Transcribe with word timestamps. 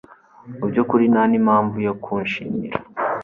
Mu 0.57 0.65
byukuri 0.71 1.05
ntanimpamvu 1.13 1.77
yo 1.87 1.93
kunshimira 2.03 2.77